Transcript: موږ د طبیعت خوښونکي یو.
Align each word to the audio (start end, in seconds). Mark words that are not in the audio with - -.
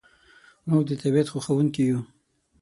موږ 0.69 0.81
د 0.87 0.91
طبیعت 1.01 1.27
خوښونکي 1.31 1.83
یو. 1.89 1.99